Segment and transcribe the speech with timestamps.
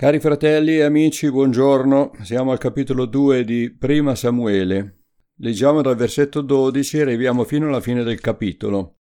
[0.00, 2.12] Cari fratelli e amici, buongiorno.
[2.22, 5.06] Siamo al capitolo 2 di Prima Samuele.
[5.38, 8.98] Leggiamo dal versetto 12 e arriviamo fino alla fine del capitolo.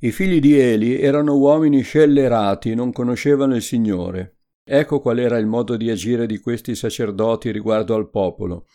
[0.00, 4.38] I figli di Eli erano uomini scellerati, non conoscevano il Signore.
[4.64, 8.66] Ecco qual era il modo di agire di questi sacerdoti riguardo al popolo.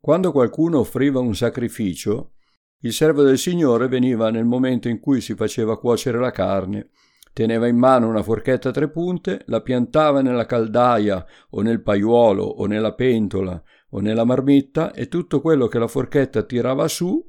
[0.00, 2.32] Quando qualcuno offriva un sacrificio,
[2.80, 6.90] il servo del Signore veniva nel momento in cui si faceva cuocere la carne
[7.32, 12.42] Teneva in mano una forchetta a tre punte, la piantava nella caldaia o nel paiuolo
[12.42, 17.24] o nella pentola o nella marmitta e tutto quello che la forchetta tirava su,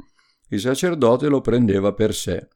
[0.50, 2.48] il sacerdote lo prendeva per sé.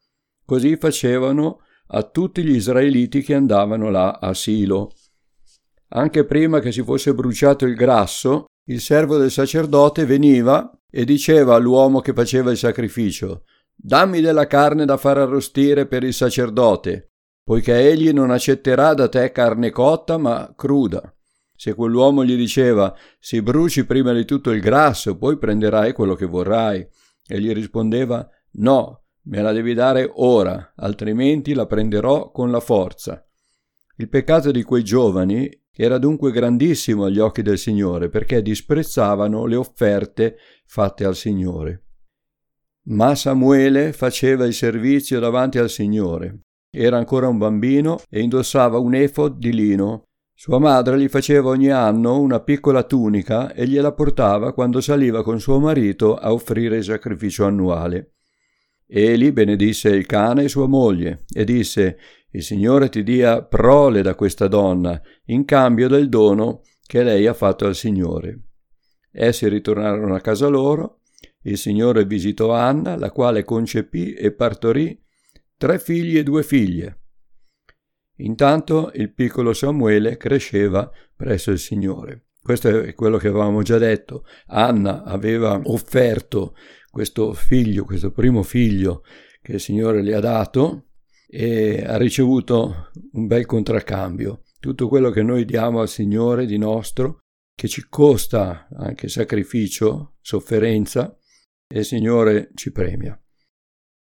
[0.46, 4.92] Così facevano a tutti gli israeliti che andavano là a Silo.
[5.90, 11.56] Anche prima che si fosse bruciato il grasso, il servo del sacerdote veniva e diceva
[11.56, 13.44] all'uomo che faceva il sacrificio
[13.76, 17.13] Dammi della carne da far arrostire per il sacerdote,
[17.44, 21.14] poiché egli non accetterà da te carne cotta, ma cruda.
[21.56, 26.26] Se quell'uomo gli diceva si bruci prima di tutto il grasso, poi prenderai quello che
[26.26, 26.86] vorrai,
[27.26, 33.26] e gli rispondeva no, me la devi dare ora, altrimenti la prenderò con la forza.
[33.98, 39.56] Il peccato di quei giovani era dunque grandissimo agli occhi del Signore, perché disprezzavano le
[39.56, 41.84] offerte fatte al Signore.
[42.86, 46.40] Ma Samuele faceva il servizio davanti al Signore
[46.76, 50.08] era ancora un bambino e indossava un efod di lino.
[50.34, 55.40] Sua madre gli faceva ogni anno una piccola tunica e gliela portava quando saliva con
[55.40, 58.16] suo marito a offrire il sacrificio annuale.
[58.88, 61.98] Eli benedisse il cane e sua moglie e disse
[62.32, 67.36] Il Signore ti dia prole da questa donna in cambio del dono che lei ha
[67.36, 68.46] fatto al Signore.
[69.12, 71.02] Essi ritornarono a casa loro.
[71.44, 75.03] Il Signore visitò Anna, la quale concepì e partorì
[75.58, 77.00] tre figli e due figlie.
[78.18, 82.28] Intanto il piccolo Samuele cresceva presso il Signore.
[82.42, 84.26] Questo è quello che avevamo già detto.
[84.48, 86.56] Anna aveva offerto
[86.92, 89.04] questo figlio, questo primo figlio
[89.42, 90.90] che il Signore le ha dato
[91.28, 94.44] e ha ricevuto un bel contraccambio.
[94.60, 97.20] Tutto quello che noi diamo al Signore di nostro,
[97.56, 101.18] che ci costa anche sacrificio, sofferenza,
[101.68, 103.18] e il Signore ci premia.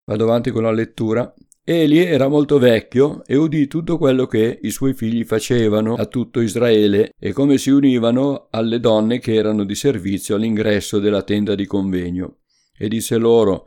[0.09, 1.35] Vado avanti con la lettura.
[1.65, 6.41] Eli era molto vecchio e udì tutto quello che i suoi figli facevano a tutto
[6.41, 11.67] Israele e come si univano alle donne che erano di servizio all'ingresso della tenda di
[11.67, 12.37] convegno.
[12.79, 13.65] E disse loro,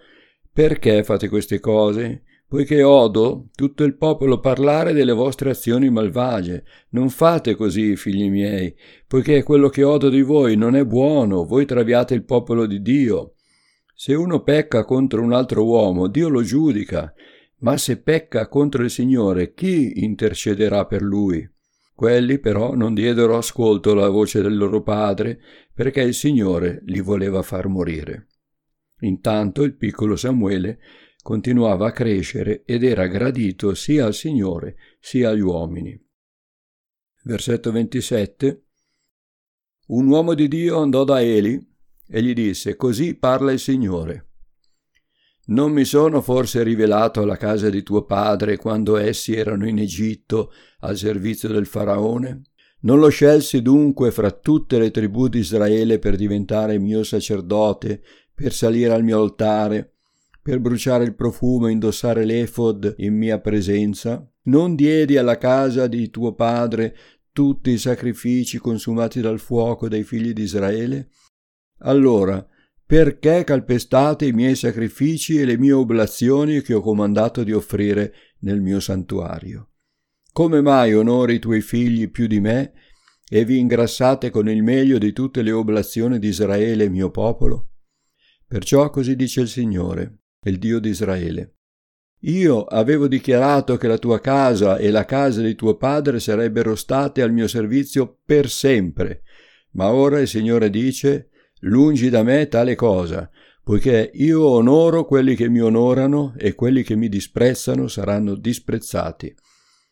[0.53, 2.23] perché fate queste cose?
[2.47, 6.63] Poiché odo tutto il popolo parlare delle vostre azioni malvagie.
[6.91, 8.73] Non fate così, figli miei,
[9.07, 13.33] poiché quello che odo di voi non è buono, voi traviate il popolo di Dio.
[14.01, 17.13] Se uno pecca contro un altro uomo, Dio lo giudica
[17.57, 21.45] ma se pecca contro il Signore, chi intercederà per lui?
[21.93, 25.41] Quelli però non diedero ascolto alla voce del loro padre,
[25.73, 28.27] perché il Signore li voleva far morire.
[29.01, 30.79] Intanto il piccolo Samuele
[31.21, 36.01] continuava a crescere ed era gradito sia al Signore sia agli uomini.
[37.23, 38.63] Versetto 27
[39.87, 41.68] Un uomo di Dio andò da Eli
[42.09, 44.25] e gli disse, Così parla il Signore.
[45.49, 50.51] Non mi sono forse rivelato alla casa di tuo padre quando essi erano in Egitto
[50.81, 52.41] al servizio del faraone?
[52.81, 58.01] Non lo scelsi dunque fra tutte le tribù di Israele per diventare mio sacerdote,
[58.33, 59.95] per salire al mio altare,
[60.41, 64.25] per bruciare il profumo e indossare l'efod in mia presenza?
[64.43, 66.95] Non diedi alla casa di tuo padre
[67.33, 71.09] tutti i sacrifici consumati dal fuoco dei figli di Israele?
[71.79, 72.45] Allora,
[72.85, 78.61] perché calpestate i miei sacrifici e le mie oblazioni che ho comandato di offrire nel
[78.61, 79.73] mio santuario?
[80.31, 82.73] Come mai onori i tuoi figli più di me
[83.29, 87.69] e vi ingrassate con il meglio di tutte le oblazioni di Israele, mio popolo?
[88.47, 91.57] Perciò così dice il Signore, il Dio di Israele.
[92.23, 97.21] Io avevo dichiarato che la tua casa e la casa di tuo padre sarebbero state
[97.21, 99.21] al mio servizio per sempre,
[99.73, 101.29] ma ora il Signore dice
[101.63, 103.29] Lungi da me tale cosa,
[103.61, 109.35] poiché io onoro quelli che mi onorano e quelli che mi disprezzano saranno disprezzati.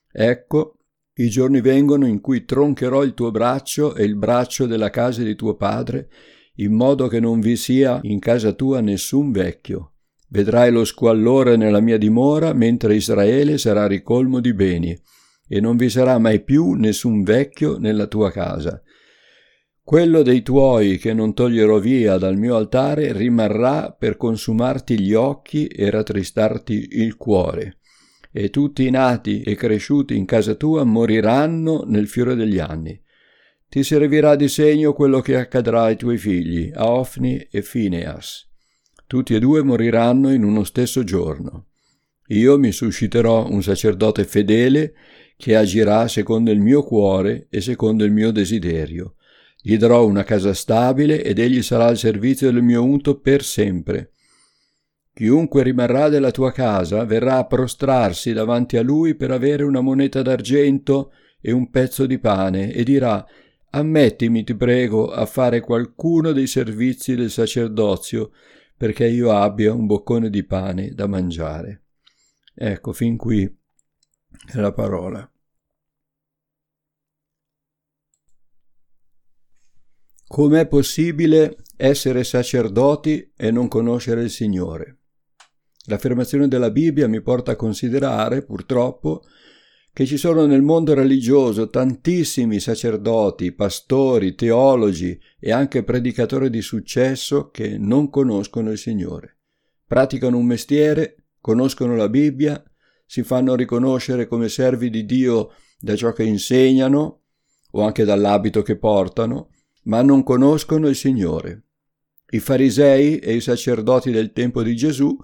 [0.09, 0.77] Ecco,
[1.15, 5.35] i giorni vengono in cui troncherò il tuo braccio e il braccio della casa di
[5.35, 6.09] tuo padre,
[6.55, 9.95] in modo che non vi sia in casa tua nessun vecchio.
[10.29, 14.97] Vedrai lo squallore nella mia dimora, mentre Israele sarà ricolmo di beni,
[15.45, 18.81] e non vi sarà mai più nessun vecchio nella tua casa
[19.87, 25.65] quello dei tuoi che non toglierò via dal mio altare rimarrà per consumarti gli occhi
[25.67, 27.77] e rattristarti il cuore.
[28.33, 33.01] e tutti i nati e cresciuti in casa tua moriranno nel fiore degli anni.
[33.69, 38.45] Ti servirà di segno quello che accadrà ai tuoi figli, a Ofni e Phineas.
[39.07, 41.67] Tutti e due moriranno in uno stesso giorno.
[42.27, 44.93] Io mi susciterò un sacerdote fedele
[45.37, 49.13] che agirà secondo il mio cuore e secondo il mio desiderio.
[49.61, 54.11] Gli darò una casa stabile ed egli sarà al servizio del mio unto per sempre.
[55.13, 60.21] Chiunque rimarrà della tua casa verrà a prostrarsi davanti a lui per avere una moneta
[60.21, 61.11] d'argento
[61.41, 63.25] e un pezzo di pane e dirà
[63.69, 68.31] Ammettimi, ti prego, a fare qualcuno dei servizi del sacerdozio
[68.77, 71.83] perché io abbia un boccone di pane da mangiare.
[72.53, 75.29] Ecco, fin qui è la parola.
[80.29, 84.97] Com'è possibile essere sacerdoti e non conoscere il Signore?
[85.85, 89.23] L'affermazione della Bibbia mi porta a considerare, purtroppo,
[89.93, 97.49] che ci sono nel mondo religioso tantissimi sacerdoti, pastori, teologi e anche predicatori di successo
[97.49, 99.37] che non conoscono il Signore.
[99.87, 102.61] Praticano un mestiere, conoscono la Bibbia,
[103.05, 107.21] si fanno riconoscere come servi di Dio da ciò che insegnano
[107.71, 109.51] o anche dall'abito che portano,
[109.87, 111.63] ma non conoscono il Signore.
[112.29, 115.17] I farisei e i sacerdoti del tempo di Gesù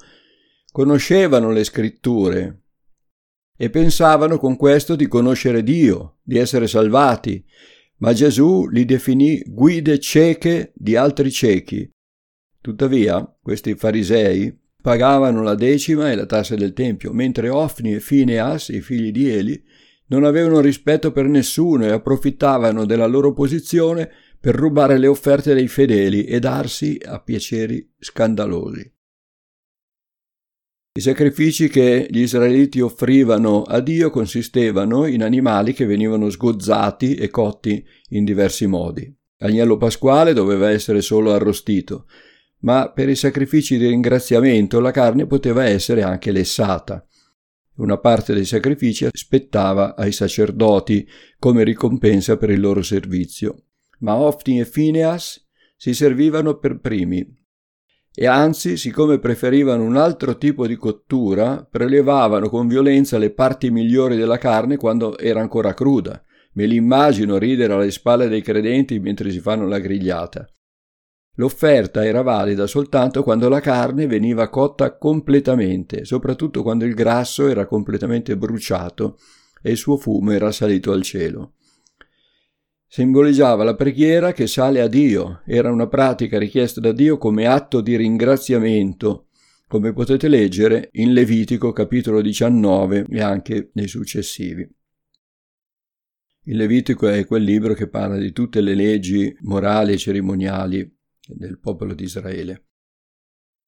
[0.72, 2.62] conoscevano le scritture
[3.56, 7.44] e pensavano con questo di conoscere Dio, di essere salvati,
[7.98, 11.90] ma Gesù li definì guide cieche di altri ciechi.
[12.60, 18.70] Tuttavia, questi farisei pagavano la decima e la tassa del Tempio, mentre Ofni e Fineas,
[18.70, 19.64] i figli di Eli,
[20.08, 24.12] non avevano rispetto per nessuno e approfittavano della loro posizione
[24.44, 28.94] per rubare le offerte dei fedeli e darsi a piaceri scandalosi.
[30.96, 37.30] I sacrifici che gli israeliti offrivano a Dio consistevano in animali che venivano sgozzati e
[37.30, 39.10] cotti in diversi modi.
[39.38, 42.06] L'agnello pasquale doveva essere solo arrostito,
[42.64, 47.08] ma per i sacrifici di ringraziamento la carne poteva essere anche lessata.
[47.76, 51.08] Una parte dei sacrifici spettava ai sacerdoti
[51.40, 53.68] come ricompensa per il loro servizio,
[54.04, 55.46] ma Ofni e Phineas
[55.76, 57.42] si servivano per primi
[58.16, 64.16] e anzi, siccome preferivano un altro tipo di cottura, prelevavano con violenza le parti migliori
[64.16, 66.24] della carne quando era ancora cruda.
[66.54, 70.48] Me li immagino ridere alle spalle dei credenti mentre si fanno la grigliata.
[71.38, 77.66] L'offerta era valida soltanto quando la carne veniva cotta completamente, soprattutto quando il grasso era
[77.66, 79.18] completamente bruciato
[79.60, 81.54] e il suo fumo era salito al cielo
[82.94, 87.82] simboleggiava la preghiera che sale a Dio, era una pratica richiesta da Dio come atto
[87.82, 89.30] di ringraziamento,
[89.68, 94.70] come potete leggere in Levitico capitolo 19 e anche nei successivi.
[96.44, 100.96] Il Levitico è quel libro che parla di tutte le leggi morali e cerimoniali
[101.30, 102.66] del popolo di Israele.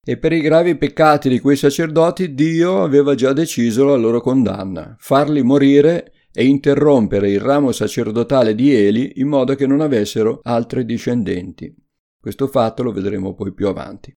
[0.05, 4.95] E per i gravi peccati di quei sacerdoti Dio aveva già deciso la loro condanna,
[4.99, 10.83] farli morire e interrompere il ramo sacerdotale di Eli in modo che non avessero altri
[10.83, 11.73] discendenti.
[12.19, 14.13] Questo fatto lo vedremo poi più avanti.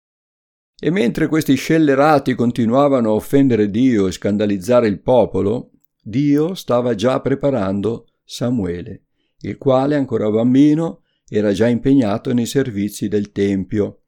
[0.80, 5.72] E mentre questi scellerati continuavano a offendere Dio e scandalizzare il popolo,
[6.02, 9.04] Dio stava già preparando Samuele,
[9.42, 14.02] il quale, ancora bambino, era già impegnato nei servizi del Tempio.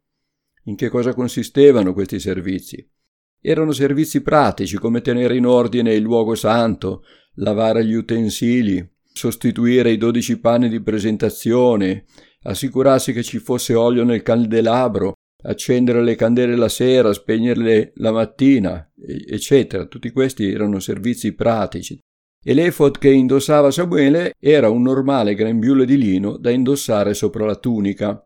[0.64, 2.90] In che cosa consistevano questi servizi?
[3.42, 7.04] Erano servizi pratici come tenere in ordine il luogo santo,
[7.36, 12.06] lavare gli utensili, sostituire i dodici panni di presentazione,
[12.44, 18.92] assicurarsi che ci fosse olio nel candelabro, accendere le candele la sera, spegnerle la mattina,
[18.98, 19.86] eccetera.
[19.86, 21.98] Tutti questi erano servizi pratici.
[22.42, 27.56] E l'efod che indossava Samuele era un normale grembiule di lino da indossare sopra la
[27.56, 28.24] tunica.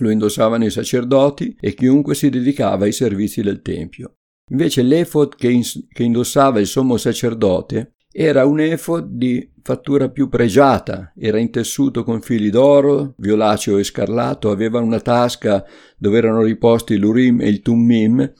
[0.00, 4.16] Lo indossavano i sacerdoti e chiunque si dedicava ai servizi del Tempio.
[4.50, 10.28] Invece l'efod che, ins- che indossava il sommo sacerdote era un efod di fattura più
[10.28, 15.64] pregiata, era intessuto con fili d'oro, violaceo e scarlatto, aveva una tasca
[15.96, 18.32] dove erano riposti l'Urim e il Tummim,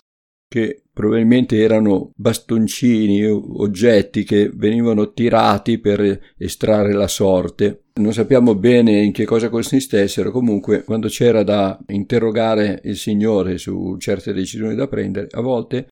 [0.50, 7.84] che probabilmente erano bastoncini, oggetti che venivano tirati per estrarre la sorte.
[8.00, 13.96] Non sappiamo bene in che cosa consistessero, comunque quando c'era da interrogare il Signore su
[13.98, 15.86] certe decisioni da prendere, a volte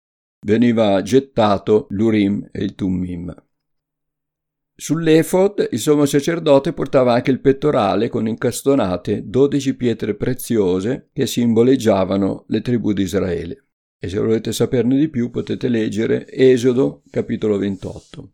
[0.45, 3.33] veniva gettato l'Urim e il Tummim.
[4.75, 12.47] Sull'efod il sommo sacerdote portava anche il pettorale con incastonate dodici pietre preziose che simboleggiavano
[12.49, 13.68] le tribù di Israele.
[14.01, 18.33] E se volete saperne di più potete leggere Esodo capitolo 28.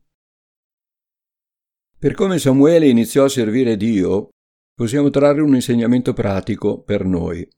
[1.98, 4.28] Per come Samuele iniziò a servire Dio,
[4.74, 7.48] possiamo trarre un insegnamento pratico per noi.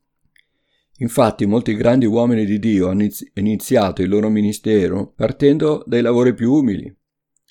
[0.98, 6.52] Infatti molti grandi uomini di Dio hanno iniziato il loro ministero partendo dai lavori più
[6.52, 6.96] umili.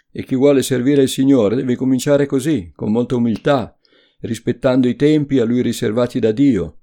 [0.10, 3.78] E chi vuole servire il Signore deve cominciare così, con molta umiltà,
[4.22, 6.80] rispettando i tempi a lui riservati da Dio.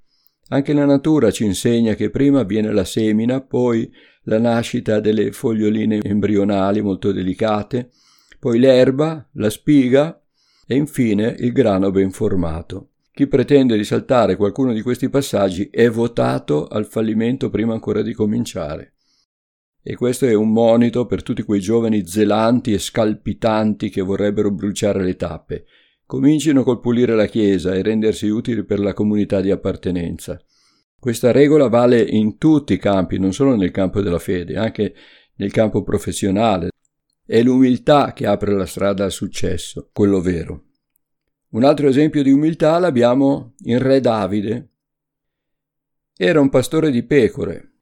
[0.52, 3.90] Anche la natura ci insegna che prima avviene la semina, poi
[4.24, 7.88] la nascita delle foglioline embrionali molto delicate,
[8.38, 10.22] poi l'erba, la spiga
[10.66, 12.90] e infine il grano ben formato.
[13.12, 18.12] Chi pretende di saltare qualcuno di questi passaggi è votato al fallimento prima ancora di
[18.12, 18.96] cominciare.
[19.82, 25.02] E questo è un monito per tutti quei giovani zelanti e scalpitanti che vorrebbero bruciare
[25.02, 25.64] le tappe.
[26.12, 30.38] Comincino col pulire la Chiesa e rendersi utili per la comunità di appartenenza.
[31.00, 34.94] Questa regola vale in tutti i campi, non solo nel campo della fede, anche
[35.36, 36.68] nel campo professionale.
[37.24, 40.64] È l'umiltà che apre la strada al successo, quello vero.
[41.52, 44.68] Un altro esempio di umiltà l'abbiamo in Re Davide.
[46.14, 47.76] Era un pastore di pecore.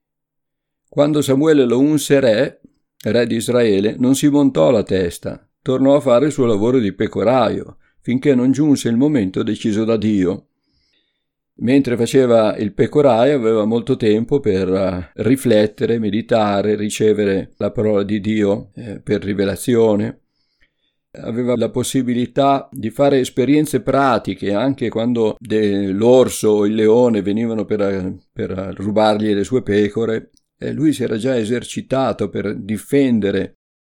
[0.88, 2.60] Quando Samuele lo unse re,
[2.96, 6.92] re di Israele, non si montò la testa, tornò a fare il suo lavoro di
[6.92, 10.46] pecoraio, finché non giunse il momento deciso da Dio.
[11.62, 18.20] Mentre faceva il pecoraio aveva molto tempo per eh, riflettere, meditare, ricevere la parola di
[18.20, 20.20] Dio eh, per rivelazione
[21.12, 28.14] aveva la possibilità di fare esperienze pratiche anche quando l'orso o il leone venivano per,
[28.32, 33.54] per rubargli le sue pecore e lui si era già esercitato per difendere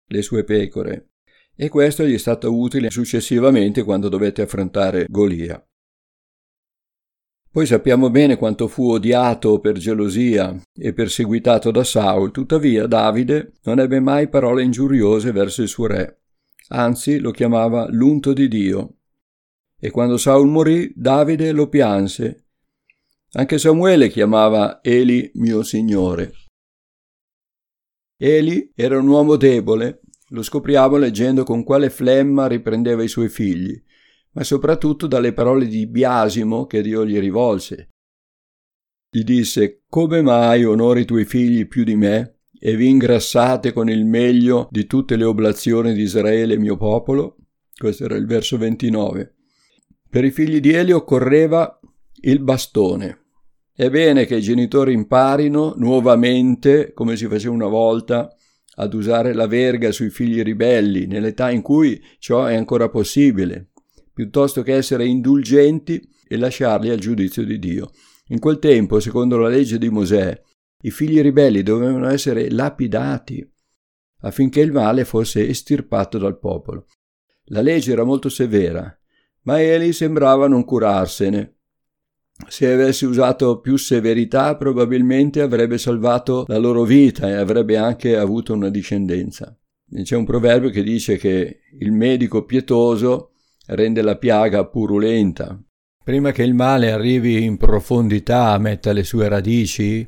[0.08, 1.11] le sue pecore
[1.56, 5.64] e questo gli è stato utile successivamente quando dovette affrontare Golia.
[7.52, 13.80] Poi sappiamo bene quanto fu odiato per gelosia e perseguitato da Saul, tuttavia Davide non
[13.80, 16.22] ebbe mai parole ingiuriose verso il suo re
[16.72, 18.98] anzi lo chiamava l'unto di Dio.
[19.80, 22.46] E quando Saul morì, Davide lo pianse.
[23.34, 26.34] Anche Samuele chiamava Eli mio Signore.
[28.18, 33.82] Eli era un uomo debole, lo scopriamo leggendo con quale flemma riprendeva i suoi figli,
[34.32, 37.92] ma soprattutto dalle parole di biasimo che Dio gli rivolse.
[39.10, 42.42] Gli disse: Come mai onori tuoi figli più di me?
[42.64, 47.38] e vi ingrassate con il meglio di tutte le oblazioni di Israele mio popolo.
[47.76, 49.34] Questo era il verso 29.
[50.08, 51.80] Per i figli di Eli occorreva
[52.22, 53.18] il bastone.
[53.74, 58.32] È bene che i genitori imparino nuovamente, come si faceva una volta,
[58.76, 63.72] ad usare la verga sui figli ribelli, nell'età in cui ciò è ancora possibile,
[64.14, 67.92] piuttosto che essere indulgenti e lasciarli al giudizio di Dio.
[68.28, 70.42] In quel tempo, secondo la legge di Mosè,
[70.84, 73.48] i figli ribelli dovevano essere lapidati
[74.22, 76.86] affinché il male fosse estirpato dal popolo.
[77.46, 78.96] La legge era molto severa,
[79.44, 81.58] ma Eli sembrava non curarsene.
[82.48, 88.54] Se avesse usato più severità probabilmente avrebbe salvato la loro vita e avrebbe anche avuto
[88.54, 89.58] una discendenza.
[90.04, 93.32] C'è un proverbio che dice che il medico pietoso
[93.68, 95.62] rende la piaga purulenta.
[96.04, 100.06] Prima che il male arrivi in profondità, metta le sue radici,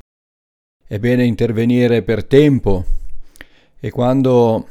[0.86, 2.86] è bene intervenire per tempo
[3.80, 4.68] e quando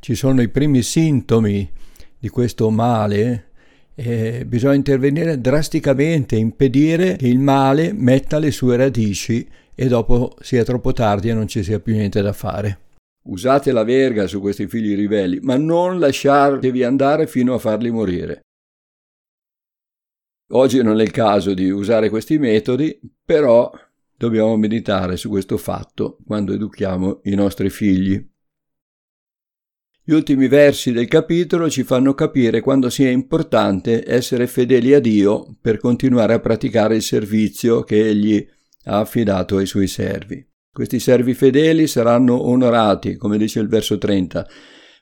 [0.00, 1.70] ci sono i primi sintomi
[2.18, 3.47] di questo male,
[3.98, 10.62] eh, bisogna intervenire drasticamente, impedire che il male metta le sue radici e dopo sia
[10.62, 12.78] troppo tardi e non ci sia più niente da fare.
[13.24, 18.40] Usate la verga su questi figli ribelli, ma non lasciatevi andare fino a farli morire.
[20.52, 23.70] Oggi non è il caso di usare questi metodi, però
[24.18, 28.20] Dobbiamo meditare su questo fatto quando educhiamo i nostri figli.
[30.08, 35.54] Gli ultimi versi del capitolo ci fanno capire quando sia importante essere fedeli a Dio
[35.60, 38.42] per continuare a praticare il servizio che Egli
[38.84, 40.42] ha affidato ai suoi servi.
[40.72, 44.46] Questi servi fedeli saranno onorati, come dice il verso 30,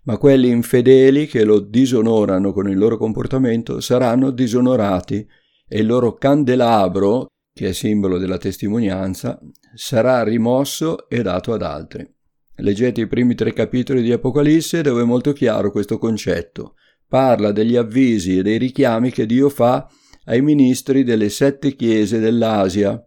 [0.07, 5.25] ma quelli infedeli che lo disonorano con il loro comportamento saranno disonorati
[5.69, 9.39] e il loro candelabro, che è simbolo della testimonianza,
[9.73, 12.15] sarà rimosso e dato ad altri.
[12.59, 16.75] Leggete i primi tre capitoli di Apocalisse dove è molto chiaro questo concetto.
[17.07, 19.87] Parla degli avvisi e dei richiami che Dio fa
[20.25, 23.05] ai ministri delle sette chiese dell'Asia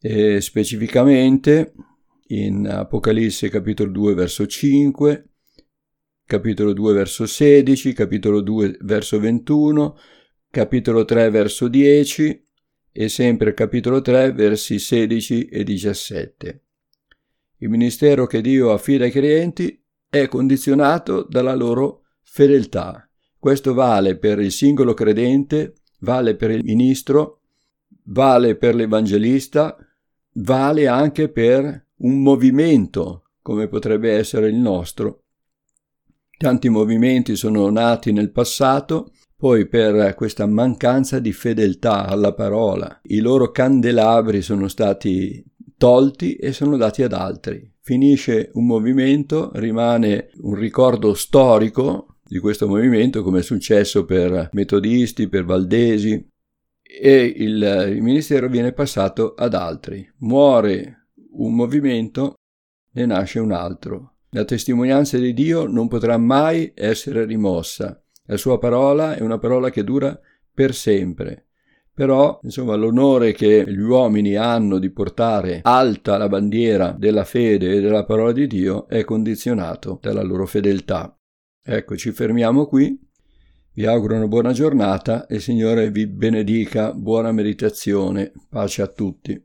[0.00, 1.74] e specificamente
[2.28, 5.28] in Apocalisse capitolo 2 verso 5,
[6.24, 9.96] capitolo 2 verso 16, capitolo 2 verso 21,
[10.50, 12.44] capitolo 3 verso 10
[12.90, 16.63] e sempre capitolo 3 versi 16 e 17.
[17.64, 23.08] Il ministero che Dio affida ai credenti è condizionato dalla loro fedeltà.
[23.38, 27.40] Questo vale per il singolo credente, vale per il ministro,
[28.04, 29.78] vale per l'evangelista,
[30.34, 35.22] vale anche per un movimento come potrebbe essere il nostro.
[36.36, 43.20] Tanti movimenti sono nati nel passato, poi per questa mancanza di fedeltà alla parola, i
[43.20, 45.42] loro candelabri sono stati
[45.84, 47.70] tolti e sono dati ad altri.
[47.82, 55.28] Finisce un movimento, rimane un ricordo storico di questo movimento, come è successo per metodisti,
[55.28, 56.26] per valdesi,
[56.80, 60.10] e il, il ministero viene passato ad altri.
[60.20, 62.36] Muore un movimento
[62.92, 64.14] ne nasce un altro.
[64.30, 68.02] La testimonianza di Dio non potrà mai essere rimossa.
[68.24, 70.18] La sua parola è una parola che dura
[70.50, 71.43] per sempre.
[71.94, 77.80] Però, insomma, l'onore che gli uomini hanno di portare alta la bandiera della fede e
[77.80, 81.16] della parola di Dio è condizionato dalla loro fedeltà.
[81.64, 82.98] Ecco, ci fermiamo qui.
[83.74, 89.40] Vi auguro una buona giornata e il Signore vi benedica, buona meditazione, pace a tutti.